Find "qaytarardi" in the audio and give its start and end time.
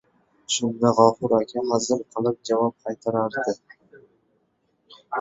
2.89-3.59